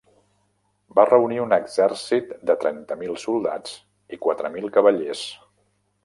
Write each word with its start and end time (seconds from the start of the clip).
Va 0.99 1.03
reunir 1.09 1.35
un 1.41 1.51
exèrcit 1.57 2.31
de 2.51 2.55
trenta 2.63 2.97
mil 3.01 3.13
soldats 3.25 3.75
i 4.17 4.19
quatre 4.25 4.51
mil 4.55 4.71
cavallers. 4.79 5.23